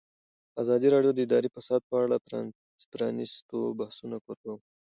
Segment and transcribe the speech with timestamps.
[0.61, 2.15] ازادي راډیو د اداري فساد په اړه
[2.81, 4.61] د پرانیستو بحثونو کوربه وه.